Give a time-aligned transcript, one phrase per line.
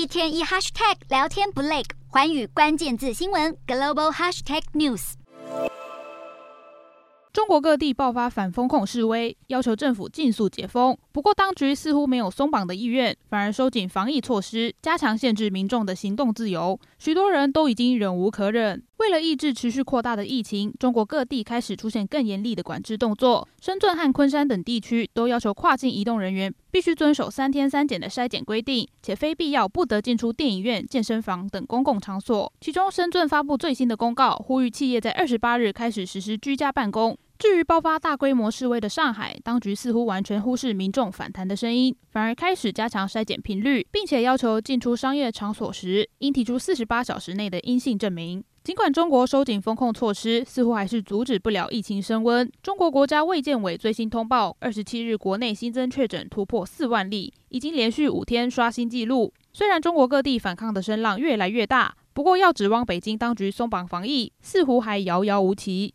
[0.00, 5.12] 一天一 hashtag 聊天不累，环宇关键字新闻 global hashtag news。
[7.34, 10.96] 中国各地爆发反封控示威，要求政府尽速解封。
[11.12, 16.80] 不过，当局似乎没有松绑的意愿，反而收紧防疫措施，加强限制民众的行动自由。
[16.98, 18.82] 许多人都已经忍无可忍。
[19.00, 23.48] 为了抑制持续扩大的疫情，中国各地开始出现更严厉的管制动作。
[23.58, 32.52] 深圳和昆山等地区都要求跨境移动人员必须遵守三天三检的筛检规定，且非必要不得进出电影院、健身房等公共场所。
[32.60, 37.16] 其中，深圳发布最新的公告，呼吁企业在二十八日开始实施居家办公。
[37.40, 48.44] 至于爆发大规模示威的上海，当局似乎完全忽视民众反弹的声音，反而开始加强筛检频率，并且要求进出商业场所时应提出四十八小时内的阴性证明。
[48.62, 52.46] 尽管中国收紧封控措施，似乎还是阻止不了疫情升温。
[52.62, 59.32] 中国国家卫健委最新通报，二十七日国内新增确诊突破四万例，已经连续五天刷新纪录。
[59.50, 65.88] 虽然中国各地反抗的声浪越来越大，不过要指望北京当局松绑防疫，似乎还遥遥无期。